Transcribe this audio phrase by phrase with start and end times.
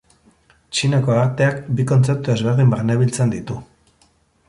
[0.77, 3.63] Txinako arteak bi kontzeptu ezberdin barnebiltzen ditu.